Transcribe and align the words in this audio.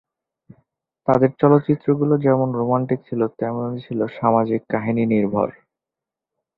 তাদের 1.07 1.31
চলচ্চিত্র 1.41 1.87
গুলো 1.95 2.15
যেমন 2.17 2.49
রোমান্টিক 2.53 2.99
ছিল 3.09 3.21
তেমন 3.39 3.69
ছিল 3.77 3.99
সামাজিক 4.17 4.61
কাহিনী 4.69 5.03
নির্ভর। 5.05 5.47